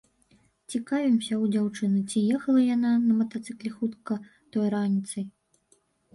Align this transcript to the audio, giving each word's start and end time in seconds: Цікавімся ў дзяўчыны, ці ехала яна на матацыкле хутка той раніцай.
Цікавімся 0.73 1.33
ў 1.37 1.45
дзяўчыны, 1.55 1.99
ці 2.13 2.23
ехала 2.39 2.65
яна 2.75 2.91
на 3.05 3.13
матацыкле 3.19 3.69
хутка 3.77 4.13
той 4.53 4.65
раніцай. 4.77 5.25